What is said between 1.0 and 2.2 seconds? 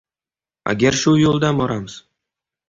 shu yo‘ldan boramiz.